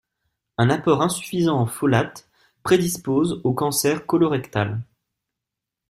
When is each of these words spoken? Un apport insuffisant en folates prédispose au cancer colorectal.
Un 0.57 0.71
apport 0.71 1.03
insuffisant 1.03 1.59
en 1.59 1.67
folates 1.67 2.27
prédispose 2.63 3.39
au 3.43 3.53
cancer 3.53 4.07
colorectal. 4.07 4.81